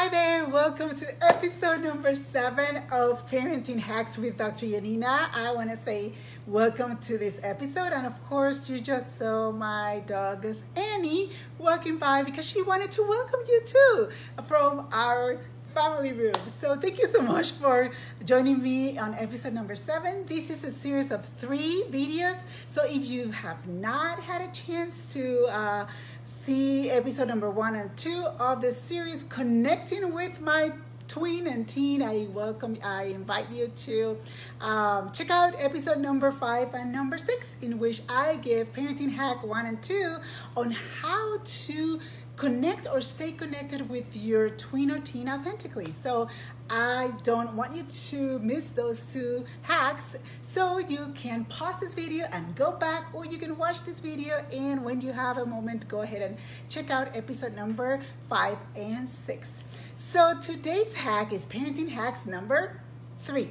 Hi 0.00 0.08
there, 0.08 0.48
welcome 0.48 0.94
to 0.94 1.24
episode 1.24 1.82
number 1.82 2.14
seven 2.14 2.84
of 2.92 3.28
Parenting 3.28 3.80
Hacks 3.80 4.16
with 4.16 4.38
Dr. 4.38 4.66
Yanina. 4.66 5.28
I 5.34 5.52
want 5.52 5.70
to 5.70 5.76
say 5.76 6.12
welcome 6.46 6.98
to 6.98 7.18
this 7.18 7.40
episode, 7.42 7.92
and 7.92 8.06
of 8.06 8.22
course, 8.22 8.68
you 8.68 8.80
just 8.80 9.18
saw 9.18 9.50
my 9.50 10.04
dog 10.06 10.46
Annie 10.76 11.30
walking 11.58 11.98
by 11.98 12.22
because 12.22 12.48
she 12.48 12.62
wanted 12.62 12.92
to 12.92 13.02
welcome 13.02 13.40
you 13.48 13.60
too 13.66 14.08
from 14.46 14.86
our 14.92 15.40
family 15.78 16.12
room. 16.12 16.34
So 16.60 16.74
thank 16.74 16.98
you 16.98 17.06
so 17.06 17.22
much 17.22 17.52
for 17.52 17.92
joining 18.24 18.60
me 18.60 18.98
on 18.98 19.14
episode 19.14 19.52
number 19.52 19.76
seven. 19.76 20.26
This 20.26 20.50
is 20.50 20.64
a 20.64 20.72
series 20.72 21.12
of 21.12 21.24
three 21.24 21.84
videos. 21.88 22.42
So 22.66 22.82
if 22.84 23.06
you 23.06 23.30
have 23.30 23.64
not 23.68 24.18
had 24.18 24.40
a 24.42 24.50
chance 24.50 25.12
to 25.12 25.46
uh, 25.46 25.86
see 26.24 26.90
episode 26.90 27.28
number 27.28 27.48
one 27.48 27.76
and 27.76 27.96
two 27.96 28.24
of 28.40 28.60
the 28.60 28.72
series, 28.72 29.22
connecting 29.28 30.12
with 30.12 30.40
my 30.40 30.72
tween 31.06 31.46
and 31.46 31.68
teen, 31.68 32.02
I 32.02 32.26
welcome, 32.32 32.76
I 32.84 33.04
invite 33.04 33.50
you 33.52 33.68
to 33.68 34.18
um, 34.60 35.12
check 35.12 35.30
out 35.30 35.54
episode 35.60 35.98
number 35.98 36.32
five 36.32 36.74
and 36.74 36.90
number 36.90 37.18
six, 37.18 37.54
in 37.62 37.78
which 37.78 38.02
I 38.08 38.36
give 38.42 38.72
parenting 38.72 39.12
hack 39.12 39.46
one 39.46 39.66
and 39.66 39.80
two 39.80 40.16
on 40.56 40.72
how 40.72 41.38
to 41.38 42.00
connect 42.38 42.86
or 42.86 43.00
stay 43.00 43.32
connected 43.32 43.90
with 43.90 44.16
your 44.16 44.48
tween 44.50 44.92
or 44.92 45.00
teen 45.00 45.28
authentically. 45.28 45.90
So 45.90 46.28
I 46.70 47.12
don't 47.24 47.54
want 47.54 47.74
you 47.74 47.82
to 47.82 48.38
miss 48.38 48.68
those 48.68 49.04
two 49.06 49.44
hacks. 49.62 50.16
So 50.42 50.78
you 50.78 51.12
can 51.16 51.44
pause 51.46 51.80
this 51.80 51.94
video 51.94 52.26
and 52.30 52.54
go 52.54 52.72
back, 52.72 53.12
or 53.12 53.26
you 53.26 53.38
can 53.38 53.58
watch 53.58 53.84
this 53.84 53.98
video. 53.98 54.44
And 54.52 54.84
when 54.84 55.00
you 55.00 55.12
have 55.12 55.38
a 55.38 55.46
moment, 55.46 55.88
go 55.88 56.02
ahead 56.02 56.22
and 56.22 56.36
check 56.68 56.90
out 56.90 57.16
episode 57.16 57.56
number 57.56 58.00
five 58.28 58.58
and 58.76 59.08
six. 59.08 59.64
So 59.96 60.38
today's 60.40 60.94
hack 60.94 61.32
is 61.32 61.44
parenting 61.44 61.88
hacks 61.88 62.24
number 62.24 62.80
three. 63.18 63.50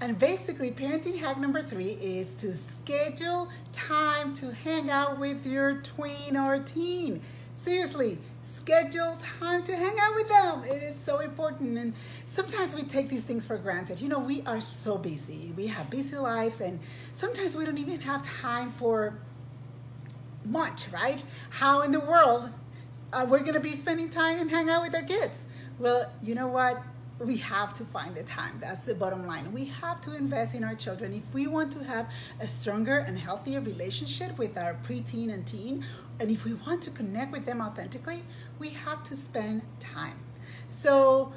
And 0.00 0.18
basically, 0.18 0.72
parenting 0.72 1.20
hack 1.20 1.38
number 1.38 1.62
three 1.62 1.92
is 2.02 2.34
to 2.34 2.54
schedule 2.56 3.48
time 3.70 4.34
to 4.34 4.52
hang 4.52 4.90
out 4.90 5.20
with 5.20 5.46
your 5.46 5.74
tween 5.82 6.36
or 6.36 6.58
teen. 6.58 7.22
Seriously, 7.64 8.18
schedule 8.42 9.16
time 9.40 9.62
to 9.62 9.74
hang 9.74 9.98
out 9.98 10.14
with 10.14 10.28
them. 10.28 10.64
It 10.64 10.82
is 10.82 10.96
so 10.96 11.20
important. 11.20 11.78
And 11.78 11.94
sometimes 12.26 12.74
we 12.74 12.82
take 12.82 13.08
these 13.08 13.22
things 13.22 13.46
for 13.46 13.56
granted. 13.56 14.02
You 14.02 14.10
know, 14.10 14.18
we 14.18 14.42
are 14.42 14.60
so 14.60 14.98
busy. 14.98 15.50
We 15.56 15.68
have 15.68 15.88
busy 15.88 16.18
lives, 16.18 16.60
and 16.60 16.78
sometimes 17.14 17.56
we 17.56 17.64
don't 17.64 17.78
even 17.78 18.02
have 18.02 18.22
time 18.22 18.70
for 18.72 19.18
much, 20.44 20.90
right? 20.92 21.22
How 21.48 21.80
in 21.80 21.90
the 21.90 22.00
world 22.00 22.52
uh, 23.14 23.24
we're 23.26 23.38
going 23.38 23.54
to 23.54 23.60
be 23.60 23.74
spending 23.76 24.10
time 24.10 24.40
and 24.40 24.50
hang 24.50 24.68
out 24.68 24.82
with 24.82 24.94
our 24.94 25.02
kids? 25.02 25.46
Well, 25.78 26.12
you 26.22 26.34
know 26.34 26.48
what? 26.48 26.82
we 27.20 27.36
have 27.36 27.74
to 27.74 27.84
find 27.84 28.14
the 28.14 28.22
time. 28.24 28.58
That's 28.60 28.84
the 28.84 28.94
bottom 28.94 29.26
line. 29.26 29.52
We 29.52 29.66
have 29.66 30.00
to 30.02 30.14
invest 30.16 30.54
in 30.54 30.64
our 30.64 30.74
children. 30.74 31.14
If 31.14 31.32
we 31.32 31.46
want 31.46 31.72
to 31.72 31.84
have 31.84 32.10
a 32.40 32.48
stronger 32.48 32.98
and 32.98 33.18
healthier 33.18 33.60
relationship 33.60 34.36
with 34.36 34.58
our 34.58 34.76
preteen 34.86 35.32
and 35.32 35.46
teen, 35.46 35.84
and 36.20 36.30
if 36.30 36.44
we 36.44 36.54
want 36.54 36.82
to 36.82 36.90
connect 36.90 37.32
with 37.32 37.44
them 37.44 37.60
authentically, 37.60 38.22
we 38.58 38.70
have 38.70 39.02
to 39.04 39.16
spend 39.16 39.62
time. 39.80 40.18
So 40.68 41.32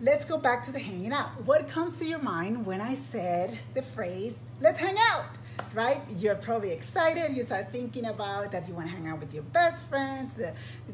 let's 0.00 0.24
go 0.24 0.38
back 0.38 0.62
to 0.64 0.72
the 0.72 0.80
hanging 0.80 1.12
out. 1.12 1.44
What 1.44 1.68
comes 1.68 1.98
to 1.98 2.04
your 2.04 2.18
mind 2.18 2.66
when 2.66 2.80
I 2.80 2.94
said 2.94 3.58
the 3.74 3.82
phrase, 3.82 4.40
let's 4.60 4.78
hang 4.78 4.96
out? 5.10 5.26
right? 5.74 6.00
You're 6.18 6.34
probably 6.34 6.70
excited. 6.70 7.36
You 7.36 7.42
start 7.42 7.70
thinking 7.70 8.06
about 8.06 8.52
that 8.52 8.66
you 8.68 8.74
want 8.74 8.88
to 8.88 8.94
hang 8.94 9.06
out 9.08 9.20
with 9.20 9.32
your 9.32 9.42
best 9.44 9.84
friends. 9.84 10.32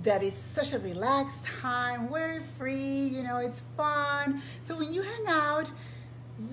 That 0.02 0.22
is 0.22 0.34
such 0.34 0.72
a 0.72 0.78
relaxed 0.78 1.44
time, 1.44 2.08
very 2.08 2.42
free. 2.58 3.06
You 3.06 3.22
know, 3.22 3.38
it's 3.38 3.62
fun. 3.76 4.42
So 4.62 4.76
when 4.76 4.92
you 4.92 5.02
hang 5.02 5.24
out, 5.28 5.70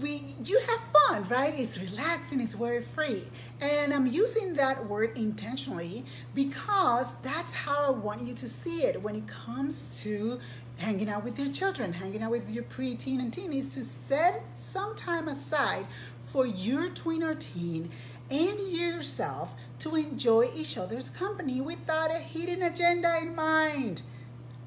we 0.02 0.36
you 0.44 0.60
have 0.68 0.80
fun, 0.94 1.28
right? 1.28 1.54
It's 1.58 1.78
relaxing, 1.78 2.40
it's 2.40 2.54
very 2.54 2.82
free. 2.82 3.24
And 3.62 3.94
I'm 3.94 4.08
using 4.08 4.54
that 4.54 4.88
word 4.88 5.18
intentionally 5.18 6.06
because 6.34 7.14
that's 7.22 7.54
how 7.54 7.88
I 7.88 7.90
want 7.92 8.26
you 8.26 8.34
to 8.34 8.48
see 8.48 8.84
it 8.84 9.02
when 9.02 9.16
it 9.16 9.28
comes 9.28 10.00
to 10.02 10.40
hanging 10.78 11.10
out 11.10 11.24
with 11.24 11.38
your 11.38 11.50
children, 11.50 11.94
hanging 11.94 12.24
out 12.24 12.32
with 12.32 12.50
your 12.50 12.64
preteen 12.64 13.20
and 13.20 13.32
teen 13.32 13.54
is 13.54 13.68
to 13.70 13.84
set 13.84 14.44
some 14.56 14.96
time 14.96 15.28
aside 15.28 15.86
for 16.32 16.46
your 16.46 16.90
tween 16.90 17.22
or 17.22 17.36
teen 17.36 17.92
and 18.32 18.60
yourself 18.72 19.54
to 19.80 19.96
enjoy 19.96 20.50
each 20.56 20.78
other's 20.78 21.10
company 21.10 21.62
without 21.62 22.10
a 22.10 22.18
hidden 22.18 22.64
agenda 22.64 23.18
in 23.22 23.36
mind. 23.36 24.02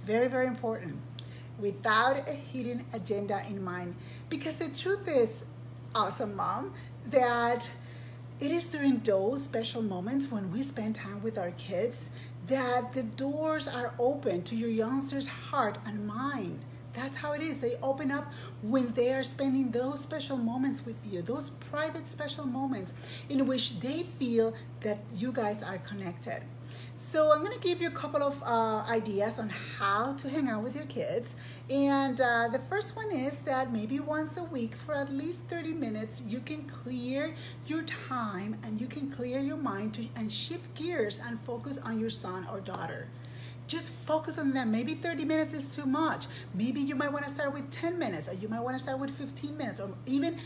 Very, 0.04 0.28
very 0.28 0.46
important. 0.46 0.96
Without 1.58 2.28
a 2.28 2.32
hidden 2.32 2.84
agenda 2.92 3.42
in 3.48 3.62
mind. 3.62 3.94
Because 4.28 4.56
the 4.56 4.68
truth 4.68 5.08
is, 5.08 5.44
awesome 5.94 6.36
mom, 6.36 6.74
that 7.10 7.70
it 8.40 8.50
is 8.50 8.68
during 8.68 8.98
those 8.98 9.42
special 9.42 9.82
moments 9.82 10.30
when 10.30 10.52
we 10.52 10.62
spend 10.62 10.94
time 10.94 11.22
with 11.22 11.38
our 11.38 11.52
kids 11.52 12.10
that 12.48 12.92
the 12.92 13.02
doors 13.02 13.66
are 13.66 13.94
open 13.98 14.42
to 14.42 14.54
your 14.54 14.68
youngster's 14.68 15.26
heart 15.26 15.78
and 15.86 16.06
mind 16.06 16.64
that's 16.96 17.16
how 17.16 17.32
it 17.32 17.42
is. 17.42 17.60
They 17.60 17.76
open 17.82 18.10
up 18.10 18.32
when 18.62 18.92
they 18.94 19.12
are 19.12 19.22
spending 19.22 19.70
those 19.70 20.00
special 20.00 20.38
moments 20.38 20.84
with 20.84 20.96
you, 21.04 21.20
those 21.20 21.50
private 21.50 22.08
special 22.08 22.46
moments 22.46 22.94
in 23.28 23.46
which 23.46 23.78
they 23.80 24.04
feel 24.18 24.54
that 24.80 24.98
you 25.14 25.30
guys 25.30 25.62
are 25.62 25.78
connected. 25.78 26.42
So 26.96 27.32
I'm 27.32 27.42
gonna 27.42 27.58
give 27.58 27.80
you 27.80 27.88
a 27.88 27.92
couple 27.92 28.22
of 28.22 28.42
uh, 28.42 28.84
ideas 28.90 29.38
on 29.38 29.48
how 29.48 30.14
to 30.14 30.28
hang 30.28 30.48
out 30.48 30.62
with 30.62 30.74
your 30.74 30.86
kids. 30.86 31.36
And 31.68 32.20
uh, 32.20 32.48
the 32.48 32.58
first 32.58 32.96
one 32.96 33.10
is 33.12 33.38
that 33.40 33.72
maybe 33.72 34.00
once 34.00 34.36
a 34.36 34.44
week 34.44 34.74
for 34.74 34.94
at 34.94 35.12
least 35.12 35.42
30 35.48 35.74
minutes, 35.74 36.22
you 36.26 36.40
can 36.40 36.62
clear 36.64 37.34
your 37.66 37.82
time 37.82 38.56
and 38.62 38.80
you 38.80 38.86
can 38.86 39.10
clear 39.10 39.38
your 39.40 39.56
mind 39.56 39.94
to, 39.94 40.06
and 40.16 40.30
shift 40.30 40.74
gears 40.74 41.20
and 41.26 41.38
focus 41.40 41.78
on 41.82 42.00
your 42.00 42.10
son 42.10 42.46
or 42.50 42.60
daughter. 42.60 43.08
Just 43.66 43.92
focus 43.92 44.38
on 44.38 44.52
them. 44.52 44.70
Maybe 44.70 44.94
30 44.94 45.24
minutes 45.24 45.52
is 45.52 45.74
too 45.74 45.86
much. 45.86 46.26
Maybe 46.54 46.80
you 46.80 46.94
might 46.94 47.12
want 47.12 47.24
to 47.24 47.30
start 47.30 47.52
with 47.52 47.70
10 47.72 47.98
minutes, 47.98 48.28
or 48.28 48.34
you 48.34 48.48
might 48.48 48.60
want 48.60 48.76
to 48.76 48.82
start 48.82 48.98
with 49.00 49.10
15 49.10 49.56
minutes, 49.56 49.80
or 49.80 49.90
even 50.06 50.38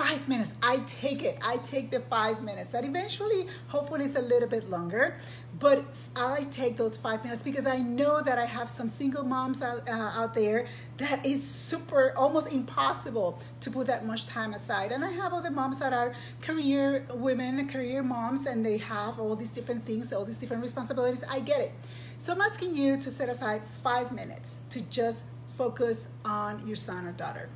five 0.00 0.26
minutes. 0.28 0.54
I 0.62 0.78
take 0.86 1.22
it. 1.22 1.36
I 1.42 1.58
take 1.58 1.90
the 1.90 2.00
five 2.00 2.42
minutes. 2.42 2.70
That 2.70 2.84
eventually, 2.84 3.46
hopefully, 3.68 4.06
it's 4.06 4.16
a 4.16 4.22
little 4.22 4.48
bit 4.48 4.70
longer, 4.70 5.18
but 5.58 5.84
I 6.16 6.46
take 6.50 6.78
those 6.78 6.96
five 6.96 7.22
minutes 7.22 7.42
because 7.42 7.66
I 7.66 7.78
know 7.80 8.22
that 8.22 8.38
I 8.38 8.46
have 8.46 8.70
some 8.70 8.88
single 8.88 9.24
moms 9.24 9.60
out, 9.60 9.86
uh, 9.88 10.12
out 10.20 10.32
there 10.32 10.66
that 10.96 11.24
is 11.26 11.46
super, 11.46 12.14
almost 12.16 12.50
impossible 12.50 13.38
to 13.60 13.70
put 13.70 13.86
that 13.88 14.06
much 14.06 14.26
time 14.26 14.54
aside. 14.54 14.90
And 14.92 15.04
I 15.04 15.10
have 15.10 15.34
other 15.34 15.50
moms 15.50 15.78
that 15.80 15.92
are 15.92 16.14
career 16.40 17.04
women, 17.12 17.68
career 17.68 18.02
moms, 18.02 18.46
and 18.46 18.64
they 18.64 18.78
have 18.78 19.20
all 19.20 19.36
these 19.36 19.50
different 19.50 19.84
things, 19.84 20.14
all 20.14 20.24
these 20.24 20.38
different 20.38 20.62
responsibilities. 20.62 21.22
I 21.28 21.40
get 21.40 21.60
it. 21.60 21.72
So 22.18 22.32
I'm 22.32 22.40
asking 22.40 22.74
you 22.74 22.96
to 22.96 23.10
set 23.10 23.28
aside 23.28 23.60
five 23.82 24.12
minutes 24.12 24.58
to 24.70 24.80
just 24.82 25.24
focus 25.58 26.06
on 26.24 26.66
your 26.66 26.76
son 26.76 27.06
or 27.06 27.12
daughter. 27.12 27.50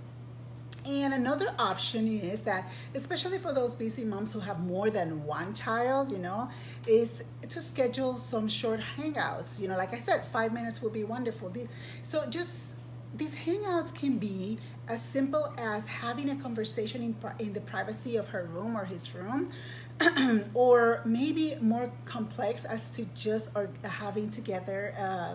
And 0.85 1.15
another 1.15 1.55
option 1.59 2.07
is 2.07 2.43
that, 2.43 2.71
especially 2.95 3.39
for 3.39 3.55
those 3.55 3.75
busy 3.75 4.05
moms 4.05 4.33
who 4.33 4.41
have 4.41 4.61
more 4.61 4.91
than 4.91 5.25
one 5.25 5.55
child, 5.55 6.11
you 6.11 6.19
know, 6.19 6.51
is 6.87 7.23
to 7.49 7.61
schedule 7.61 8.19
some 8.19 8.49
short 8.49 8.81
hangouts. 8.99 9.59
You 9.59 9.69
know, 9.69 9.79
like 9.79 9.95
I 9.95 9.99
said, 9.99 10.27
five 10.27 10.53
minutes 10.53 10.83
would 10.83 10.93
be 10.93 11.05
wonderful. 11.05 11.53
So 12.03 12.27
just 12.29 12.77
these 13.15 13.35
hangouts 13.35 13.95
can 13.95 14.19
be 14.19 14.59
as 14.89 15.03
simple 15.03 15.55
as 15.57 15.87
having 15.87 16.29
a 16.31 16.37
conversation 16.37 17.03
in, 17.03 17.17
in 17.39 17.53
the 17.55 17.61
privacy 17.61 18.17
of 18.17 18.29
her 18.29 18.45
room 18.53 18.77
or 18.77 18.85
his 18.85 19.15
room, 19.15 19.51
or 20.55 21.01
maybe 21.07 21.57
more 21.61 21.91
complex 22.05 22.65
as 22.65 22.91
to 22.91 23.07
just 23.15 23.51
or 23.55 23.71
having 23.85 24.31
together 24.31 24.95
uh, 24.99 25.35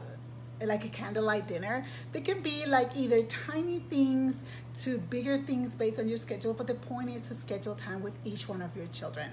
like 0.68 0.86
a 0.86 0.90
candlelight 0.90 1.47
dinner. 1.47 1.86
They 2.11 2.22
can 2.22 2.41
be 2.41 2.66
like 2.66 2.96
either 2.96 3.23
tiny 3.23 3.79
things 3.90 4.44
to 4.79 4.97
bigger 4.97 5.38
things 5.38 5.76
based 5.76 6.00
on 6.00 6.08
your 6.08 6.17
schedule, 6.17 6.53
but 6.53 6.67
the 6.67 6.76
point 6.76 7.09
is 7.09 7.28
to 7.28 7.34
schedule 7.34 7.76
time 7.76 8.02
with 8.02 8.14
each 8.23 8.47
one 8.47 8.61
of 8.61 8.76
your 8.76 8.88
children. 8.88 9.29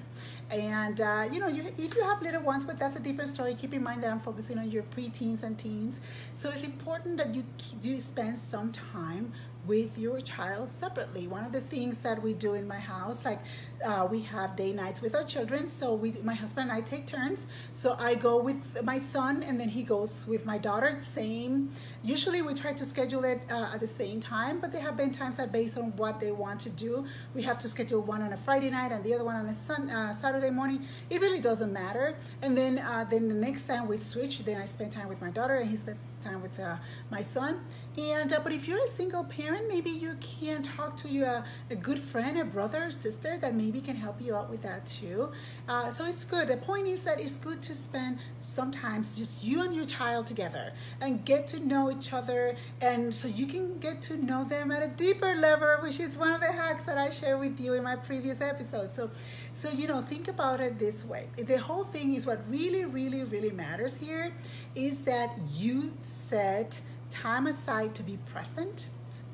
And 0.50 1.00
uh, 1.00 1.28
you 1.30 1.40
know, 1.40 1.48
you, 1.48 1.64
if 1.78 1.94
you 1.94 2.02
have 2.02 2.22
little 2.22 2.42
ones, 2.42 2.64
but 2.64 2.78
that's 2.78 2.96
a 2.96 3.00
different 3.00 3.30
story. 3.34 3.54
Keep 3.54 3.74
in 3.74 3.82
mind 3.82 4.02
that 4.02 4.10
I'm 4.10 4.20
focusing 4.20 4.58
on 4.58 4.70
your 4.70 4.82
preteens 4.84 5.42
and 5.42 5.58
teens. 5.58 6.00
So 6.34 6.50
it's 6.50 6.64
important 6.64 7.16
that 7.18 7.34
you 7.34 7.44
do 7.80 8.00
spend 8.00 8.38
some 8.38 8.72
time 8.72 9.32
with 9.66 9.98
your 9.98 10.20
child 10.20 10.70
separately. 10.70 11.26
One 11.26 11.44
of 11.44 11.52
the 11.52 11.60
things 11.60 12.00
that 12.00 12.22
we 12.22 12.34
do 12.34 12.54
in 12.54 12.66
my 12.66 12.78
house, 12.78 13.24
like 13.24 13.40
uh, 13.84 14.06
we 14.10 14.22
have 14.22 14.56
day 14.56 14.72
nights 14.72 15.00
with 15.02 15.14
our 15.14 15.24
children. 15.24 15.68
So 15.68 15.94
we, 15.94 16.12
my 16.22 16.34
husband 16.34 16.70
and 16.70 16.78
I 16.78 16.82
take 16.82 17.06
turns. 17.06 17.46
So 17.72 17.96
I 17.98 18.14
go 18.14 18.40
with 18.40 18.82
my 18.84 18.98
son 18.98 19.42
and 19.42 19.60
then 19.60 19.68
he 19.68 19.82
goes 19.82 20.24
with 20.26 20.46
my 20.46 20.58
daughter. 20.58 20.96
Same. 20.98 21.70
Usually 22.02 22.42
we 22.42 22.54
try 22.54 22.72
to 22.72 22.84
schedule 22.84 23.24
it 23.24 23.42
uh, 23.50 23.70
at 23.74 23.80
the 23.80 23.86
same 23.86 24.20
time, 24.20 24.60
but 24.60 24.72
there 24.72 24.82
have 24.82 24.96
been 24.96 25.12
times 25.12 25.36
that 25.38 25.52
based 25.52 25.76
on 25.76 25.96
what 25.96 26.20
they 26.20 26.32
want 26.32 26.60
to 26.60 26.70
do, 26.70 27.04
we 27.34 27.42
have 27.42 27.58
to 27.58 27.68
schedule 27.68 28.02
one 28.02 28.22
on 28.22 28.32
a 28.32 28.36
Friday 28.36 28.70
night 28.70 28.92
and 28.92 29.02
the 29.02 29.14
other 29.14 29.24
one 29.24 29.36
on 29.36 29.46
a 29.46 29.54
sun, 29.54 29.90
uh, 29.90 30.14
Saturday 30.14 30.50
morning. 30.50 30.84
It 31.10 31.20
really 31.20 31.40
doesn't 31.40 31.72
matter. 31.72 32.14
And 32.42 32.56
then 32.56 32.78
uh, 32.78 33.04
then 33.08 33.28
the 33.28 33.34
next 33.34 33.64
time 33.64 33.88
we 33.88 33.96
switch, 33.96 34.44
then 34.44 34.60
I 34.60 34.66
spend 34.66 34.92
time 34.92 35.08
with 35.08 35.20
my 35.20 35.30
daughter 35.30 35.54
and 35.54 35.68
he 35.70 35.76
spends 35.76 36.14
time 36.22 36.42
with 36.42 36.58
uh, 36.60 36.76
my 37.10 37.22
son. 37.22 37.60
And 37.98 38.32
uh, 38.32 38.40
but 38.42 38.52
if 38.52 38.68
you're 38.68 38.84
a 38.84 38.88
single 38.88 39.24
parent, 39.24 39.55
maybe 39.68 39.90
you 39.90 40.16
can 40.20 40.62
talk 40.62 40.96
to 40.98 41.08
your 41.08 41.44
a 41.70 41.76
good 41.76 41.98
friend, 41.98 42.38
a 42.38 42.44
brother, 42.44 42.90
sister 42.90 43.36
that 43.38 43.54
maybe 43.54 43.80
can 43.80 43.96
help 43.96 44.20
you 44.20 44.34
out 44.34 44.50
with 44.50 44.62
that 44.62 44.86
too. 44.86 45.30
Uh, 45.68 45.90
so 45.90 46.04
it's 46.04 46.24
good. 46.24 46.48
The 46.48 46.56
point 46.56 46.86
is 46.86 47.04
that 47.04 47.20
it's 47.20 47.36
good 47.36 47.62
to 47.62 47.74
spend 47.74 48.18
sometimes 48.38 49.16
just 49.16 49.42
you 49.42 49.62
and 49.62 49.74
your 49.74 49.84
child 49.84 50.26
together 50.26 50.72
and 51.00 51.24
get 51.24 51.46
to 51.48 51.60
know 51.60 51.90
each 51.90 52.12
other, 52.12 52.56
and 52.80 53.14
so 53.14 53.28
you 53.28 53.46
can 53.46 53.78
get 53.78 54.02
to 54.02 54.16
know 54.16 54.44
them 54.44 54.72
at 54.72 54.82
a 54.82 54.88
deeper 54.88 55.34
level, 55.34 55.68
which 55.82 56.00
is 56.00 56.16
one 56.18 56.32
of 56.32 56.40
the 56.40 56.52
hacks 56.52 56.84
that 56.84 56.98
I 56.98 57.10
share 57.10 57.38
with 57.38 57.60
you 57.60 57.74
in 57.74 57.82
my 57.82 57.96
previous 57.96 58.40
episode. 58.40 58.92
So, 58.92 59.10
so 59.54 59.70
you 59.70 59.86
know, 59.88 60.02
think 60.02 60.28
about 60.28 60.60
it 60.60 60.78
this 60.78 61.04
way. 61.04 61.28
The 61.36 61.58
whole 61.58 61.84
thing 61.84 62.14
is 62.14 62.26
what 62.26 62.40
really, 62.48 62.84
really, 62.84 63.24
really 63.24 63.50
matters 63.50 63.96
here 63.96 64.32
is 64.74 65.00
that 65.00 65.36
you 65.52 65.92
set 66.02 66.80
time 67.10 67.46
aside 67.46 67.94
to 67.94 68.02
be 68.02 68.18
present, 68.26 68.86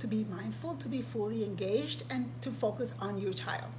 to 0.03 0.09
be 0.09 0.27
mindful, 0.29 0.75
to 0.75 0.89
be 0.89 1.01
fully 1.01 1.45
engaged, 1.45 2.03
and 2.11 2.29
to 2.43 2.51
focus 2.51 2.93
on 2.99 3.19
your 3.19 3.33
child. 3.33 3.71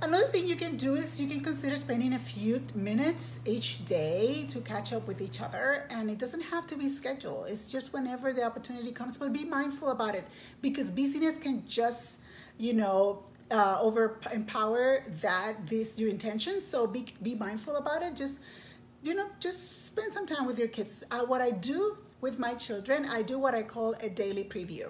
Another 0.00 0.26
thing 0.26 0.46
you 0.46 0.54
can 0.56 0.76
do 0.76 0.94
is 0.94 1.20
you 1.20 1.28
can 1.28 1.40
consider 1.40 1.76
spending 1.76 2.12
a 2.14 2.18
few 2.18 2.62
minutes 2.76 3.40
each 3.44 3.84
day 3.84 4.46
to 4.48 4.60
catch 4.60 4.92
up 4.92 5.06
with 5.08 5.20
each 5.20 5.40
other. 5.40 5.86
And 5.90 6.08
it 6.10 6.18
doesn't 6.18 6.42
have 6.42 6.66
to 6.68 6.76
be 6.76 6.88
scheduled, 6.88 7.48
it's 7.48 7.66
just 7.66 7.92
whenever 7.92 8.32
the 8.32 8.44
opportunity 8.44 8.92
comes. 8.92 9.18
But 9.18 9.32
be 9.32 9.44
mindful 9.44 9.88
about 9.90 10.14
it 10.14 10.24
because 10.60 10.90
busyness 10.92 11.38
can 11.38 11.64
just, 11.66 12.18
you 12.58 12.72
know, 12.72 13.24
uh, 13.50 13.78
over 13.80 14.18
empower 14.32 15.04
that 15.20 15.66
this 15.66 15.98
your 15.98 16.10
intentions. 16.10 16.64
So 16.64 16.86
be 16.86 17.02
be 17.20 17.34
mindful 17.34 17.76
about 17.76 18.02
it. 18.02 18.14
Just 18.14 18.38
you 19.02 19.14
know, 19.16 19.28
just 19.40 19.86
spend 19.86 20.12
some 20.12 20.26
time 20.26 20.46
with 20.46 20.58
your 20.58 20.68
kids. 20.68 21.02
Uh, 21.10 21.24
what 21.32 21.40
I 21.40 21.50
do 21.50 21.98
with 22.20 22.38
my 22.38 22.54
children, 22.54 23.06
I 23.06 23.22
do 23.22 23.38
what 23.38 23.54
I 23.54 23.62
call 23.64 23.94
a 24.00 24.08
daily 24.08 24.44
preview. 24.44 24.88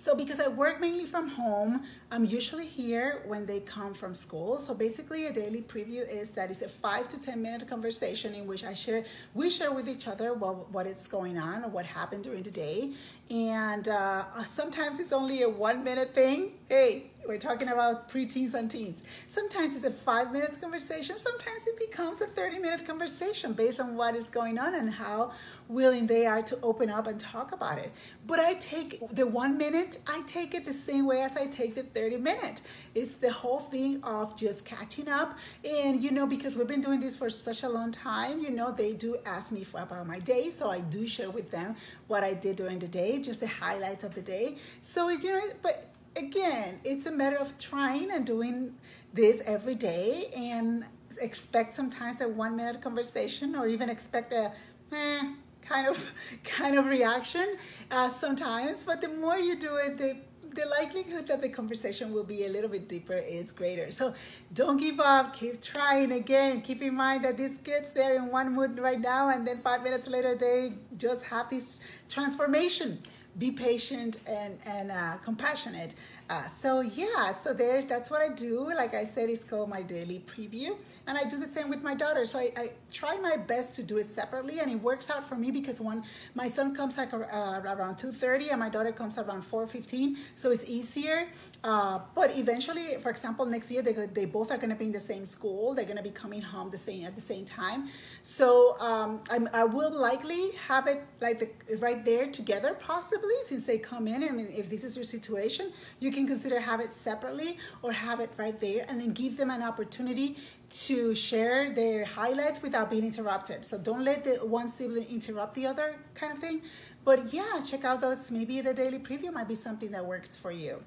So 0.00 0.14
because 0.14 0.40
I 0.40 0.48
work 0.48 0.80
mainly 0.80 1.04
from 1.04 1.28
home, 1.28 1.82
I'm 2.10 2.24
usually 2.24 2.64
here 2.64 3.20
when 3.26 3.44
they 3.44 3.60
come 3.60 3.92
from 3.92 4.14
school. 4.14 4.56
So 4.56 4.72
basically 4.72 5.26
a 5.26 5.32
daily 5.32 5.60
preview 5.60 6.08
is 6.08 6.30
that 6.30 6.50
it's 6.50 6.62
a 6.62 6.70
five 6.70 7.06
to 7.08 7.20
10 7.20 7.42
minute 7.42 7.68
conversation 7.68 8.32
in 8.32 8.46
which 8.46 8.64
I 8.64 8.72
share, 8.72 9.04
we 9.34 9.50
share 9.50 9.72
with 9.72 9.90
each 9.90 10.08
other 10.08 10.32
what, 10.32 10.70
what 10.72 10.86
is 10.86 11.06
going 11.06 11.36
on 11.36 11.64
or 11.64 11.68
what 11.68 11.84
happened 11.84 12.24
during 12.24 12.42
the 12.42 12.50
day. 12.50 12.94
And 13.30 13.88
uh, 13.88 14.42
sometimes 14.44 15.00
it's 15.00 15.12
only 15.12 15.42
a 15.42 15.48
one 15.50 15.84
minute 15.84 16.14
thing. 16.14 16.52
Hey, 16.70 17.10
we're 17.26 17.38
talking 17.38 17.68
about 17.68 18.08
preteens 18.10 18.54
and 18.54 18.70
teens. 18.70 19.02
Sometimes 19.28 19.76
it's 19.76 19.84
a 19.84 19.90
five 19.90 20.32
minutes 20.32 20.56
conversation. 20.56 21.18
Sometimes 21.18 21.66
it 21.66 21.78
becomes 21.78 22.20
a 22.20 22.26
30 22.26 22.58
minute 22.58 22.86
conversation 22.86 23.52
based 23.52 23.80
on 23.80 23.96
what 23.96 24.14
is 24.16 24.30
going 24.30 24.58
on 24.58 24.74
and 24.74 24.90
how 24.90 25.32
willing 25.68 26.06
they 26.06 26.26
are 26.26 26.42
to 26.42 26.58
open 26.62 26.90
up 26.90 27.06
and 27.06 27.20
talk 27.20 27.52
about 27.52 27.78
it. 27.78 27.92
But 28.26 28.40
I 28.40 28.54
take 28.54 29.00
the 29.14 29.26
one 29.26 29.56
minute, 29.56 29.98
I 30.06 30.22
take 30.26 30.54
it 30.54 30.64
the 30.64 30.74
same 30.74 31.06
way 31.06 31.22
as 31.22 31.36
I 31.36 31.46
take 31.46 31.74
the 31.74 31.82
30 31.82 32.16
minute. 32.16 32.62
It's 32.94 33.14
the 33.14 33.32
whole 33.32 33.60
thing 33.60 34.02
of 34.02 34.36
just 34.36 34.64
catching 34.64 35.08
up. 35.08 35.38
And, 35.64 36.02
you 36.02 36.10
know, 36.10 36.26
because 36.26 36.56
we've 36.56 36.66
been 36.66 36.82
doing 36.82 37.00
this 37.00 37.16
for 37.16 37.30
such 37.30 37.62
a 37.62 37.68
long 37.68 37.92
time, 37.92 38.40
you 38.40 38.50
know, 38.50 38.72
they 38.72 38.94
do 38.94 39.18
ask 39.26 39.52
me 39.52 39.62
for 39.62 39.80
about 39.80 40.06
my 40.06 40.18
day. 40.18 40.50
So 40.50 40.70
I 40.70 40.80
do 40.80 41.06
share 41.06 41.30
with 41.30 41.50
them 41.50 41.76
what 42.08 42.24
I 42.24 42.34
did 42.34 42.56
during 42.56 42.78
the 42.78 42.88
day, 42.88 43.18
just 43.20 43.40
the 43.40 43.46
highlights 43.46 44.04
of 44.04 44.14
the 44.14 44.22
day. 44.22 44.56
So, 44.82 45.08
you 45.08 45.30
know, 45.30 45.40
but 45.62 45.89
again, 46.16 46.80
it's 46.84 47.06
a 47.06 47.12
matter 47.12 47.36
of 47.36 47.56
trying 47.58 48.10
and 48.12 48.26
doing 48.26 48.74
this 49.12 49.42
every 49.46 49.74
day 49.74 50.30
and 50.36 50.84
expect 51.20 51.74
sometimes 51.74 52.20
a 52.20 52.28
one 52.28 52.56
minute 52.56 52.80
conversation 52.80 53.54
or 53.56 53.66
even 53.66 53.88
expect 53.88 54.32
a 54.32 54.52
eh, 54.92 55.32
kind 55.62 55.86
of 55.86 56.10
kind 56.44 56.76
of 56.76 56.86
reaction 56.86 57.56
uh, 57.90 58.08
sometimes. 58.08 58.82
But 58.82 59.00
the 59.00 59.08
more 59.08 59.38
you 59.38 59.56
do 59.56 59.76
it, 59.76 59.98
the 59.98 60.16
the 60.54 60.66
likelihood 60.66 61.28
that 61.28 61.40
the 61.40 61.48
conversation 61.48 62.12
will 62.12 62.24
be 62.24 62.44
a 62.44 62.48
little 62.48 62.68
bit 62.68 62.88
deeper 62.88 63.16
is 63.16 63.52
greater. 63.52 63.92
So 63.92 64.14
don't 64.52 64.78
give 64.78 64.98
up, 64.98 65.32
keep 65.32 65.62
trying 65.62 66.10
again. 66.10 66.60
Keep 66.62 66.82
in 66.82 66.96
mind 66.96 67.24
that 67.24 67.36
these 67.36 67.56
kids, 67.62 67.92
they're 67.92 68.16
in 68.16 68.32
one 68.32 68.52
mood 68.54 68.76
right 68.78 69.00
now, 69.00 69.28
and 69.28 69.46
then 69.46 69.60
five 69.60 69.84
minutes 69.84 70.08
later, 70.08 70.34
they 70.34 70.72
just 70.96 71.24
have 71.26 71.50
this 71.50 71.78
transformation 72.08 73.00
be 73.38 73.50
patient 73.50 74.18
and, 74.26 74.58
and 74.66 74.90
uh, 74.90 75.16
compassionate. 75.18 75.94
Uh, 76.30 76.46
so 76.46 76.80
yeah, 76.80 77.32
so 77.32 77.52
there, 77.52 77.82
that's 77.82 78.08
what 78.08 78.22
I 78.22 78.28
do. 78.28 78.72
Like 78.72 78.94
I 78.94 79.04
said, 79.04 79.28
it's 79.28 79.42
called 79.42 79.68
my 79.68 79.82
daily 79.82 80.22
preview. 80.32 80.76
And 81.08 81.18
I 81.18 81.24
do 81.24 81.36
the 81.38 81.50
same 81.50 81.68
with 81.68 81.82
my 81.82 81.92
daughter. 81.92 82.24
So 82.24 82.38
I, 82.38 82.52
I 82.56 82.70
try 82.92 83.18
my 83.18 83.36
best 83.36 83.74
to 83.74 83.82
do 83.82 83.98
it 83.98 84.06
separately 84.06 84.60
and 84.60 84.70
it 84.70 84.80
works 84.80 85.10
out 85.10 85.28
for 85.28 85.34
me 85.34 85.50
because 85.50 85.80
one, 85.80 86.04
my 86.36 86.48
son 86.48 86.72
comes 86.72 86.96
like 86.96 87.12
uh, 87.12 87.16
around 87.16 87.96
2.30 87.96 88.52
and 88.52 88.60
my 88.60 88.68
daughter 88.68 88.92
comes 88.92 89.18
around 89.18 89.42
4.15. 89.42 90.18
So 90.36 90.52
it's 90.52 90.62
easier. 90.68 91.26
Uh, 91.64 91.98
but 92.14 92.36
eventually, 92.38 92.96
for 93.02 93.10
example, 93.10 93.44
next 93.44 93.68
year, 93.72 93.82
they, 93.82 93.92
they 93.92 94.24
both 94.24 94.52
are 94.52 94.56
gonna 94.56 94.76
be 94.76 94.86
in 94.86 94.92
the 94.92 95.00
same 95.00 95.26
school. 95.26 95.74
They're 95.74 95.84
gonna 95.84 96.00
be 96.00 96.10
coming 96.10 96.40
home 96.40 96.70
the 96.70 96.78
same 96.78 97.04
at 97.06 97.16
the 97.16 97.20
same 97.20 97.44
time. 97.44 97.88
So 98.22 98.76
um, 98.78 99.20
i 99.52 99.64
will 99.64 99.90
likely 99.90 100.52
have 100.68 100.86
it 100.86 101.02
like 101.20 101.40
the, 101.40 101.76
right 101.78 102.04
there 102.04 102.28
together 102.28 102.74
possibly 102.74 103.34
since 103.46 103.64
they 103.64 103.78
come 103.78 104.06
in. 104.06 104.22
I 104.22 104.30
mean, 104.30 104.48
if 104.56 104.70
this 104.70 104.84
is 104.84 104.94
your 104.94 105.04
situation, 105.04 105.72
you 105.98 106.12
can 106.12 106.19
consider 106.26 106.60
have 106.60 106.80
it 106.80 106.92
separately 106.92 107.58
or 107.82 107.92
have 107.92 108.20
it 108.20 108.30
right 108.36 108.58
there 108.60 108.84
and 108.88 109.00
then 109.00 109.12
give 109.12 109.36
them 109.36 109.50
an 109.50 109.62
opportunity 109.62 110.36
to 110.70 111.14
share 111.14 111.72
their 111.74 112.04
highlights 112.04 112.62
without 112.62 112.90
being 112.90 113.04
interrupted. 113.04 113.64
So 113.64 113.78
don't 113.78 114.04
let 114.04 114.24
the 114.24 114.36
one 114.46 114.68
sibling 114.68 115.06
interrupt 115.08 115.54
the 115.54 115.66
other 115.66 115.96
kind 116.14 116.32
of 116.32 116.38
thing. 116.38 116.62
But 117.04 117.32
yeah, 117.32 117.60
check 117.64 117.84
out 117.84 118.00
those. 118.00 118.30
Maybe 118.30 118.60
the 118.60 118.74
daily 118.74 118.98
preview 118.98 119.32
might 119.32 119.48
be 119.48 119.56
something 119.56 119.90
that 119.92 120.04
works 120.04 120.36
for 120.36 120.52
you. 120.52 120.82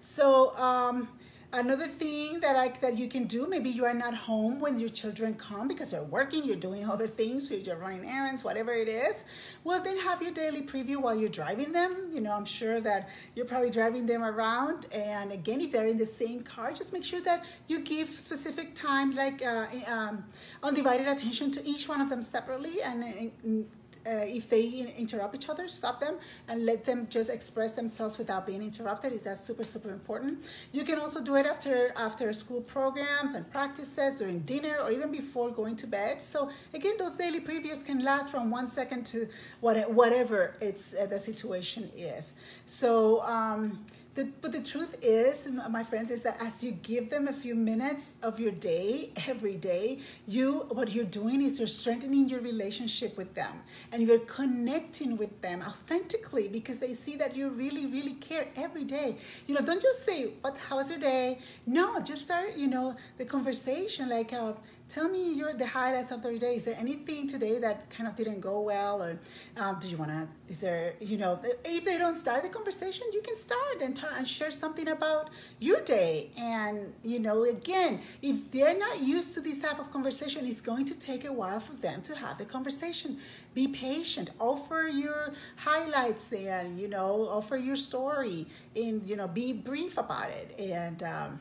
So 0.00 0.56
um, 0.56 1.08
Another 1.56 1.86
thing 1.88 2.38
that 2.40 2.54
I 2.54 2.68
that 2.82 2.98
you 2.98 3.08
can 3.08 3.24
do, 3.24 3.46
maybe 3.46 3.70
you 3.70 3.86
are 3.86 3.94
not 3.94 4.14
home 4.14 4.60
when 4.60 4.78
your 4.78 4.90
children 4.90 5.32
come 5.34 5.66
because 5.68 5.90
you're 5.90 6.02
working, 6.02 6.44
you're 6.44 6.54
doing 6.54 6.84
other 6.84 7.06
things, 7.06 7.50
you're 7.50 7.78
running 7.78 8.06
errands, 8.06 8.44
whatever 8.44 8.74
it 8.74 8.88
is. 8.88 9.24
Well, 9.64 9.82
then 9.82 9.98
have 10.00 10.20
your 10.20 10.32
daily 10.32 10.60
preview 10.60 10.98
while 10.98 11.14
you're 11.14 11.30
driving 11.30 11.72
them. 11.72 12.10
You 12.12 12.20
know, 12.20 12.32
I'm 12.32 12.44
sure 12.44 12.82
that 12.82 13.08
you're 13.34 13.46
probably 13.46 13.70
driving 13.70 14.04
them 14.04 14.22
around. 14.22 14.84
And 14.92 15.32
again, 15.32 15.62
if 15.62 15.72
they're 15.72 15.86
in 15.86 15.96
the 15.96 16.04
same 16.04 16.42
car, 16.42 16.72
just 16.72 16.92
make 16.92 17.04
sure 17.04 17.22
that 17.22 17.46
you 17.68 17.80
give 17.80 18.10
specific 18.10 18.74
time, 18.74 19.14
like 19.14 19.42
uh, 19.42 19.66
um, 19.86 20.24
undivided 20.62 21.08
attention 21.08 21.50
to 21.52 21.66
each 21.66 21.88
one 21.88 22.02
of 22.02 22.10
them 22.10 22.20
separately 22.20 22.82
and, 22.82 23.02
and 23.02 23.66
uh, 24.06 24.24
if 24.38 24.48
they 24.48 24.92
interrupt 24.96 25.34
each 25.34 25.48
other, 25.48 25.68
stop 25.68 26.00
them 26.00 26.16
and 26.48 26.64
let 26.64 26.84
them 26.84 27.06
just 27.10 27.30
express 27.30 27.72
themselves 27.72 28.18
without 28.18 28.46
being 28.46 28.62
interrupted. 28.62 29.12
Is 29.12 29.22
that 29.22 29.38
super 29.38 29.64
super 29.64 29.90
important? 29.90 30.44
You 30.72 30.84
can 30.84 30.98
also 30.98 31.20
do 31.22 31.34
it 31.36 31.46
after 31.46 31.92
after 31.96 32.32
school 32.32 32.60
programs 32.60 33.32
and 33.32 33.50
practices 33.50 34.14
during 34.14 34.40
dinner 34.40 34.76
or 34.82 34.90
even 34.90 35.10
before 35.10 35.50
going 35.50 35.76
to 35.76 35.86
bed. 35.86 36.22
So 36.22 36.50
again, 36.74 36.94
those 36.98 37.14
daily 37.14 37.40
previews 37.40 37.84
can 37.84 38.04
last 38.04 38.30
from 38.30 38.50
one 38.50 38.66
second 38.66 39.04
to 39.06 39.28
what, 39.60 39.90
whatever 39.90 40.54
it's 40.60 40.94
uh, 40.94 41.06
the 41.06 41.18
situation 41.18 41.90
is. 41.96 42.34
So. 42.66 43.22
Um, 43.22 43.84
the, 44.16 44.24
but 44.40 44.50
the 44.50 44.62
truth 44.62 44.96
is, 45.02 45.46
my 45.70 45.84
friends, 45.84 46.10
is 46.10 46.22
that 46.22 46.40
as 46.40 46.64
you 46.64 46.72
give 46.72 47.10
them 47.10 47.28
a 47.28 47.32
few 47.32 47.54
minutes 47.54 48.14
of 48.22 48.40
your 48.40 48.50
day 48.50 49.12
every 49.28 49.54
day, 49.54 50.00
you 50.26 50.66
what 50.70 50.90
you're 50.90 51.04
doing 51.04 51.42
is 51.42 51.58
you're 51.58 51.68
strengthening 51.68 52.26
your 52.28 52.40
relationship 52.40 53.16
with 53.18 53.34
them 53.34 53.52
and 53.92 54.02
you're 54.02 54.20
connecting 54.20 55.18
with 55.18 55.42
them 55.42 55.62
authentically 55.62 56.48
because 56.48 56.78
they 56.78 56.94
see 56.94 57.16
that 57.16 57.36
you 57.36 57.50
really, 57.50 57.86
really 57.86 58.14
care 58.14 58.48
every 58.56 58.84
day. 58.84 59.18
You 59.46 59.54
know, 59.54 59.60
don't 59.60 59.82
just 59.82 60.04
say, 60.04 60.32
"What? 60.40 60.56
How's 60.56 60.88
your 60.88 60.98
day?" 60.98 61.38
No, 61.66 62.00
just 62.00 62.22
start. 62.22 62.56
You 62.56 62.68
know, 62.68 62.96
the 63.18 63.26
conversation 63.26 64.08
like, 64.08 64.32
uh, 64.32 64.54
tell 64.88 65.08
me 65.08 65.34
your 65.34 65.52
the 65.52 65.66
highlights 65.66 66.10
of 66.10 66.22
the 66.22 66.38
day. 66.38 66.56
Is 66.56 66.64
there 66.64 66.76
anything 66.78 67.26
today 67.26 67.58
that 67.58 67.90
kind 67.90 68.08
of 68.08 68.16
didn't 68.16 68.40
go 68.40 68.60
well, 68.60 69.02
or 69.02 69.18
um, 69.56 69.78
do 69.80 69.88
you 69.88 69.96
want 69.96 70.10
to? 70.10 70.28
Is 70.48 70.60
there 70.60 70.94
you 71.00 71.16
know 71.16 71.40
if 71.64 71.84
they 71.84 71.98
don't 71.98 72.14
start 72.14 72.42
the 72.42 72.48
conversation, 72.48 73.06
you 73.12 73.22
can 73.22 73.36
start 73.36 73.82
and, 73.82 74.00
and 74.16 74.28
share 74.28 74.50
something 74.50 74.88
about 74.88 75.30
your 75.58 75.80
day. 75.80 76.30
And 76.36 76.92
you 77.02 77.18
know, 77.18 77.44
again, 77.44 78.00
if 78.22 78.50
they're 78.50 78.78
not 78.78 79.00
used 79.00 79.34
to 79.34 79.40
this 79.40 79.58
type 79.58 79.78
of 79.78 79.92
conversation, 79.92 80.46
it's 80.46 80.60
going 80.60 80.84
to 80.86 80.94
take 80.94 81.24
a 81.24 81.32
while 81.32 81.60
for 81.60 81.74
them 81.74 82.02
to 82.02 82.16
have 82.16 82.38
the 82.38 82.44
conversation. 82.44 83.18
Be 83.54 83.68
patient. 83.68 84.30
Offer 84.38 84.88
your 84.88 85.32
highlights 85.56 86.32
and 86.32 86.78
you 86.78 86.88
know, 86.88 87.28
offer 87.28 87.56
your 87.56 87.76
story, 87.76 88.46
and 88.74 89.08
you 89.08 89.16
know, 89.16 89.28
be 89.28 89.52
brief 89.52 89.98
about 89.98 90.30
it 90.30 90.54
and. 90.58 91.02
Um, 91.02 91.40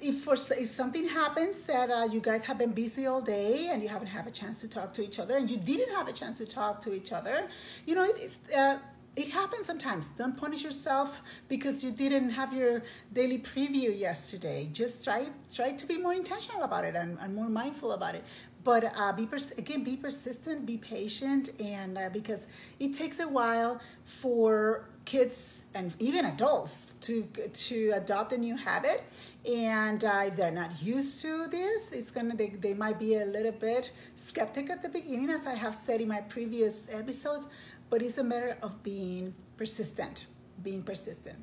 if 0.00 0.22
for 0.22 0.34
if 0.34 0.68
something 0.68 1.08
happens 1.08 1.60
that 1.60 1.90
uh, 1.90 2.08
you 2.10 2.20
guys 2.20 2.44
have 2.44 2.58
been 2.58 2.72
busy 2.72 3.06
all 3.06 3.20
day 3.20 3.68
and 3.70 3.82
you 3.82 3.88
haven't 3.88 4.08
had 4.08 4.26
a 4.26 4.30
chance 4.30 4.60
to 4.60 4.68
talk 4.68 4.92
to 4.94 5.02
each 5.02 5.18
other 5.18 5.36
and 5.36 5.50
you 5.50 5.56
didn't 5.56 5.94
have 5.94 6.08
a 6.08 6.12
chance 6.12 6.38
to 6.38 6.46
talk 6.46 6.80
to 6.82 6.92
each 6.92 7.12
other, 7.12 7.48
you 7.86 7.94
know 7.94 8.04
it 8.04 8.36
uh, 8.56 8.76
it 9.16 9.28
happens 9.28 9.64
sometimes. 9.64 10.08
Don't 10.08 10.36
punish 10.36 10.62
yourself 10.62 11.22
because 11.48 11.82
you 11.82 11.90
didn't 11.90 12.30
have 12.30 12.52
your 12.52 12.82
daily 13.14 13.38
preview 13.38 13.98
yesterday. 13.98 14.68
Just 14.72 15.02
try 15.02 15.30
try 15.52 15.72
to 15.72 15.86
be 15.86 15.96
more 15.96 16.12
intentional 16.12 16.62
about 16.62 16.84
it 16.84 16.94
and, 16.94 17.18
and 17.20 17.34
more 17.34 17.48
mindful 17.48 17.92
about 17.92 18.14
it. 18.14 18.24
But 18.62 18.92
uh, 18.98 19.12
be 19.12 19.28
again, 19.56 19.84
be 19.84 19.96
persistent, 19.96 20.66
be 20.66 20.76
patient, 20.76 21.50
and 21.60 21.96
uh, 21.96 22.10
because 22.12 22.46
it 22.78 22.92
takes 22.94 23.20
a 23.20 23.28
while 23.28 23.80
for 24.04 24.88
kids 25.06 25.62
and 25.74 25.94
even 25.98 26.26
adults 26.26 26.94
to 27.00 27.22
to 27.54 27.92
adopt 27.92 28.32
a 28.32 28.38
new 28.38 28.56
habit. 28.56 29.02
And 29.48 30.04
uh, 30.04 30.24
if 30.26 30.36
they're 30.36 30.50
not 30.50 30.82
used 30.82 31.22
to 31.22 31.46
this 31.46 31.90
it's 31.92 32.10
gonna 32.10 32.36
they, 32.36 32.48
they 32.48 32.74
might 32.74 32.98
be 32.98 33.14
a 33.16 33.24
little 33.24 33.52
bit 33.52 33.92
skeptic 34.16 34.70
at 34.70 34.82
the 34.82 34.88
beginning 34.88 35.30
as 35.30 35.46
i 35.46 35.54
have 35.54 35.76
said 35.76 36.00
in 36.00 36.08
my 36.08 36.20
previous 36.22 36.88
episodes 36.90 37.46
but 37.88 38.02
it's 38.02 38.18
a 38.18 38.24
matter 38.24 38.56
of 38.60 38.82
being 38.82 39.32
persistent 39.56 40.26
being 40.62 40.82
persistent. 40.82 41.36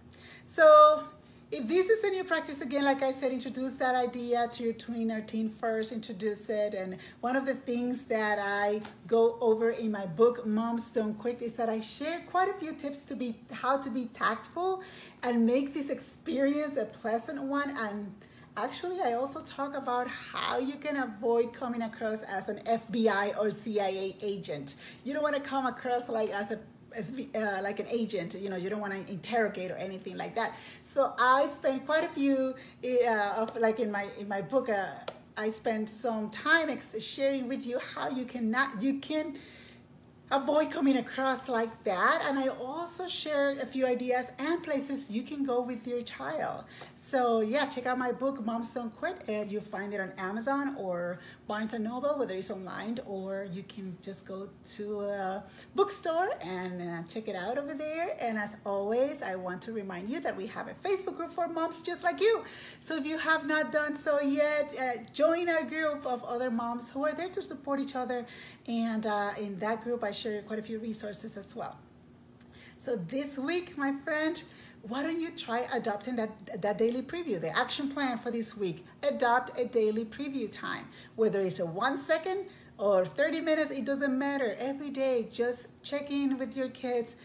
So 0.46 1.04
if 1.54 1.68
this 1.68 1.88
is 1.88 2.04
a 2.04 2.10
new 2.10 2.24
practice, 2.24 2.62
again, 2.62 2.84
like 2.84 3.04
I 3.04 3.12
said, 3.12 3.32
introduce 3.32 3.76
that 3.76 3.94
idea 3.94 4.48
to 4.54 4.64
your 4.64 4.74
tween 4.74 5.12
or 5.12 5.22
teen 5.22 5.52
first, 5.52 5.92
introduce 5.92 6.50
it. 6.50 6.74
And 6.74 6.98
one 7.22 7.36
of 7.36 7.46
the 7.46 7.54
things 7.54 8.06
that 8.06 8.40
I 8.40 8.82
go 9.06 9.38
over 9.40 9.70
in 9.70 9.92
my 9.92 10.08
book, 10.08 10.48
Moms 10.48 10.90
Don't 10.90 11.14
Quit, 11.14 11.44
is 11.44 11.54
that 11.54 11.70
I 11.70 11.80
share 11.80 12.22
quite 12.22 12.50
a 12.50 12.54
few 12.54 12.74
tips 12.74 13.04
to 13.04 13.16
be 13.16 13.36
how 13.52 13.78
to 13.78 13.92
be 13.92 14.06
tactful 14.16 14.82
and 15.22 15.46
make 15.46 15.76
this 15.76 15.92
experience 15.92 16.76
a 16.76 16.86
pleasant 16.86 17.44
one. 17.44 17.78
And 17.78 18.12
actually, 18.58 19.02
I 19.02 19.14
also 19.14 19.44
talk 19.44 19.76
about 19.76 20.08
how 20.08 20.58
you 20.58 20.78
can 20.78 20.98
avoid 20.98 21.54
coming 21.54 21.84
across 21.84 22.24
as 22.24 22.50
an 22.50 22.62
FBI 22.66 23.38
or 23.38 23.52
CIA 23.52 24.18
agent. 24.24 24.74
You 25.04 25.14
don't 25.14 25.22
want 25.22 25.36
to 25.36 25.42
come 25.42 25.68
across 25.68 26.10
like 26.10 26.32
as 26.32 26.50
a 26.50 26.60
as 26.96 27.12
uh, 27.12 27.60
like 27.62 27.80
an 27.80 27.88
agent 27.90 28.36
you 28.36 28.50
know 28.50 28.56
you 28.56 28.70
don't 28.70 28.82
want 28.82 28.94
to 28.94 29.12
interrogate 29.12 29.72
or 29.72 29.76
anything 29.76 30.18
like 30.18 30.36
that. 30.36 30.56
So 30.82 31.14
i 31.18 31.48
spent 31.48 31.86
quite 31.86 32.04
a 32.04 32.10
few 32.10 32.54
uh, 33.08 33.34
of 33.38 33.56
like 33.58 33.80
in 33.80 33.92
my 33.92 34.08
in 34.20 34.28
my 34.28 34.42
book 34.42 34.70
uh, 34.70 34.92
i 35.38 35.50
spent 35.50 35.90
some 35.90 36.30
time 36.30 36.70
sharing 37.00 37.48
with 37.48 37.66
you 37.66 37.80
how 37.80 38.10
you 38.10 38.26
cannot 38.26 38.82
you 38.82 39.00
can 39.00 39.36
avoid 40.34 40.72
coming 40.72 40.98
across 40.98 41.48
like 41.48 41.84
that. 41.84 42.24
And 42.26 42.40
I 42.40 42.48
also 42.48 43.08
share 43.08 43.52
a 43.52 43.66
few 43.66 43.86
ideas 43.86 44.32
and 44.40 44.64
places 44.64 45.12
you 45.12 45.22
can 45.22 45.46
go 45.46 45.62
with 45.62 45.86
your 45.86 46.02
child. 46.02 46.66
So 46.98 47.42
yeah, 47.42 47.68
check 47.68 47.86
out 47.86 48.00
my 48.00 48.12
book, 48.12 48.44
Moms 48.44 48.72
Don't 48.72 48.96
Quit, 48.98 49.22
and 49.28 49.52
you'll 49.52 49.62
find 49.62 49.94
it 49.94 50.00
on 50.00 50.12
Amazon 50.18 50.76
or 50.80 51.20
Barnes 51.48 51.74
& 51.74 51.80
Noble, 51.80 52.18
whether 52.18 52.36
it's 52.36 52.50
online, 52.50 53.00
or 53.06 53.48
you 53.52 53.62
can 53.64 53.96
just 54.02 54.26
go 54.26 54.50
to 54.78 55.02
a 55.02 55.44
bookstore 55.76 56.32
and 56.42 56.82
uh, 56.82 57.04
check 57.08 57.28
it 57.28 57.36
out 57.36 57.60
over 57.60 57.76
there. 57.76 58.16
And 58.20 58.38
as 58.38 58.56
always, 58.66 59.22
I 59.22 59.36
want 59.36 59.62
to 59.64 59.72
remind 59.72 60.10
you 60.10 60.20
that 60.22 60.36
we 60.36 60.48
have 60.48 60.68
a 60.68 60.74
Facebook 60.88 61.16
group 61.18 61.32
for 61.34 61.48
moms 61.48 61.82
just 61.84 62.04
like 62.04 62.20
you. 62.20 62.44
So 62.80 62.96
if 62.98 63.06
you 63.06 63.20
have 63.20 63.46
not 63.46 63.72
done 63.72 63.96
so 63.96 64.20
yet, 64.20 64.74
uh, 64.80 65.04
join 65.14 65.48
our 65.50 65.64
group 65.64 66.06
of 66.08 66.24
other 66.24 66.50
moms 66.50 66.90
who 66.90 67.06
are 67.06 67.14
there 67.14 67.30
to 67.30 67.42
support 67.42 67.80
each 67.80 67.96
other. 67.96 68.26
And 68.68 69.06
uh, 69.06 69.32
in 69.38 69.60
that 69.60 69.84
group, 69.84 70.04
I 70.04 70.12
share 70.24 70.42
quite 70.42 70.60
a 70.60 70.64
few 70.64 70.80
resources 70.80 71.36
as 71.38 71.56
well. 71.56 71.78
So 72.80 72.96
this 72.96 73.38
week, 73.38 73.78
my 73.78 73.94
friend, 74.04 74.42
why 74.84 75.04
don't 75.04 75.20
you 75.20 75.32
try 75.32 75.68
adopting 75.74 76.16
that, 76.16 76.62
that 76.62 76.78
daily 76.78 77.02
preview, 77.02 77.40
the 77.40 77.58
action 77.58 77.90
plan 77.90 78.18
for 78.18 78.32
this 78.32 78.58
week. 78.58 78.86
Adopt 79.04 79.58
a 79.60 79.66
daily 79.66 80.06
preview 80.06 80.50
time, 80.52 80.86
whether 81.16 81.42
it's 81.42 81.60
a 81.60 81.66
one 81.66 81.98
second 81.98 82.46
or 82.78 83.06
30 83.06 83.42
minutes, 83.42 83.72
it 83.72 83.86
doesn't 83.86 84.18
matter. 84.18 84.56
Every 84.60 84.90
day, 84.90 85.28
just 85.32 85.68
check 85.84 86.10
in 86.12 86.38
with 86.38 86.58
your 86.58 86.70
kids. 86.70 87.16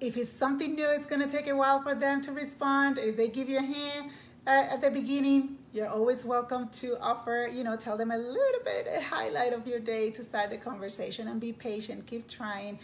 If 0.00 0.16
it's 0.16 0.30
something 0.30 0.74
new, 0.74 0.88
it's 0.88 1.06
gonna 1.06 1.30
take 1.30 1.48
a 1.48 1.56
while 1.56 1.82
for 1.82 1.94
them 1.94 2.20
to 2.22 2.32
respond. 2.32 2.98
If 2.98 3.16
they 3.16 3.28
give 3.28 3.48
you 3.48 3.58
a 3.58 3.62
hand 3.62 4.10
uh, 4.46 4.66
at 4.70 4.80
the 4.80 4.90
beginning, 4.90 5.58
you're 5.72 5.88
always 5.88 6.24
welcome 6.24 6.68
to 6.68 6.98
offer, 7.00 7.48
you 7.52 7.64
know, 7.64 7.76
tell 7.76 7.96
them 7.96 8.10
a 8.10 8.18
little 8.18 8.60
bit, 8.64 8.86
a 8.96 9.00
highlight 9.02 9.52
of 9.52 9.66
your 9.66 9.80
day 9.80 10.10
to 10.10 10.22
start 10.22 10.50
the 10.50 10.56
conversation 10.56 11.28
and 11.28 11.40
be 11.40 11.52
patient, 11.52 12.06
keep 12.06 12.28
trying. 12.28 12.78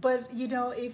But, 0.00 0.32
you 0.32 0.48
know, 0.48 0.70
if 0.70 0.92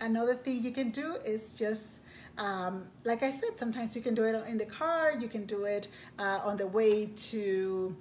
another 0.00 0.34
thing 0.34 0.62
you 0.62 0.70
can 0.70 0.90
do 0.90 1.16
is 1.24 1.54
just 1.54 1.98
um, 2.38 2.86
like 3.04 3.22
I 3.22 3.30
said, 3.30 3.58
sometimes 3.58 3.94
you 3.94 4.02
can 4.02 4.14
do 4.14 4.24
it 4.24 4.34
in 4.48 4.56
the 4.56 4.64
car, 4.64 5.14
you 5.18 5.28
can 5.28 5.44
do 5.44 5.64
it 5.64 5.88
uh, 6.18 6.40
on 6.42 6.56
the 6.56 6.66
way 6.66 7.06
to 7.06 7.94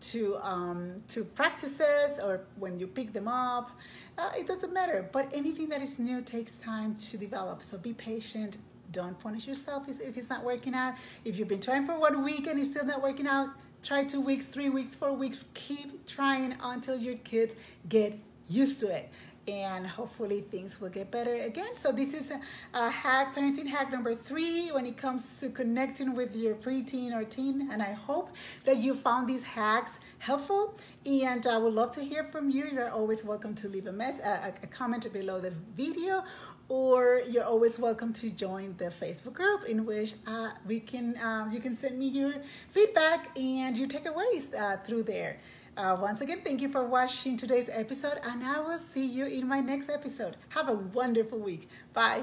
to 0.00 0.36
um, 0.42 1.02
to 1.08 1.24
practices 1.24 2.18
or 2.22 2.42
when 2.58 2.78
you 2.78 2.86
pick 2.86 3.12
them 3.12 3.28
up. 3.28 3.70
Uh, 4.16 4.30
it 4.36 4.46
doesn't 4.46 4.72
matter. 4.72 5.08
But 5.12 5.28
anything 5.32 5.68
that 5.70 5.82
is 5.82 5.98
new 5.98 6.22
takes 6.22 6.56
time 6.56 6.94
to 6.96 7.16
develop. 7.16 7.62
So 7.62 7.78
be 7.78 7.92
patient. 7.92 8.56
Don't 8.94 9.18
punish 9.18 9.48
yourself 9.48 9.88
if 9.88 10.16
it's 10.16 10.30
not 10.30 10.44
working 10.44 10.72
out. 10.72 10.94
If 11.24 11.36
you've 11.36 11.48
been 11.48 11.60
trying 11.60 11.84
for 11.84 11.98
one 11.98 12.22
week 12.22 12.46
and 12.46 12.60
it's 12.60 12.70
still 12.70 12.86
not 12.86 13.02
working 13.02 13.26
out, 13.26 13.48
try 13.82 14.04
two 14.04 14.20
weeks, 14.20 14.46
three 14.46 14.68
weeks, 14.68 14.94
four 14.94 15.12
weeks. 15.12 15.44
Keep 15.52 16.06
trying 16.06 16.54
until 16.62 16.96
your 16.96 17.16
kids 17.16 17.56
get 17.88 18.16
used 18.48 18.78
to 18.80 18.86
it 18.86 19.10
and 19.48 19.86
hopefully 19.86 20.42
things 20.42 20.80
will 20.80 20.88
get 20.88 21.10
better 21.10 21.34
again. 21.34 21.74
So 21.74 21.92
this 21.92 22.14
is 22.14 22.30
a, 22.30 22.40
a, 22.72 22.88
hack, 22.88 23.34
parenting 23.34 23.66
hack 23.66 23.90
number 23.92 24.14
three 24.14 24.68
when 24.68 24.86
it 24.86 24.96
comes 24.96 25.38
to 25.38 25.50
connecting 25.50 26.14
with 26.14 26.34
your 26.34 26.54
preteen 26.54 27.12
or 27.12 27.24
teen. 27.24 27.68
And 27.70 27.82
I 27.82 27.92
hope 27.92 28.30
that 28.64 28.78
you 28.78 28.94
found 28.94 29.28
these 29.28 29.42
hacks 29.42 29.98
helpful. 30.18 30.78
And 31.04 31.46
I 31.46 31.58
would 31.58 31.74
love 31.74 31.92
to 31.92 32.00
hear 32.02 32.24
from 32.24 32.48
you. 32.48 32.64
You're 32.64 32.90
always 32.90 33.24
welcome 33.24 33.54
to 33.56 33.68
leave 33.68 33.86
a, 33.86 33.92
mess, 33.92 34.20
uh, 34.20 34.52
a, 34.62 34.64
a 34.64 34.66
comment 34.68 35.12
below 35.12 35.40
the 35.40 35.52
video 35.76 36.24
or 36.68 37.22
you're 37.28 37.44
always 37.44 37.78
welcome 37.78 38.12
to 38.12 38.30
join 38.30 38.74
the 38.78 38.86
Facebook 38.86 39.34
group 39.34 39.64
in 39.64 39.84
which 39.84 40.14
uh, 40.26 40.50
we 40.66 40.80
can 40.80 41.18
um, 41.22 41.50
you 41.52 41.60
can 41.60 41.74
send 41.74 41.98
me 41.98 42.08
your 42.08 42.34
feedback 42.70 43.36
and 43.38 43.76
your 43.76 43.88
takeaways 43.88 44.54
uh, 44.54 44.76
through 44.78 45.02
there. 45.02 45.38
Uh, 45.76 45.96
once 46.00 46.20
again, 46.20 46.40
thank 46.44 46.60
you 46.62 46.68
for 46.68 46.84
watching 46.84 47.36
today's 47.36 47.68
episode, 47.72 48.20
and 48.22 48.44
I 48.44 48.60
will 48.60 48.78
see 48.78 49.04
you 49.06 49.26
in 49.26 49.48
my 49.48 49.60
next 49.60 49.90
episode. 49.90 50.36
Have 50.50 50.68
a 50.68 50.74
wonderful 50.74 51.38
week. 51.38 51.68
Bye. 51.92 52.22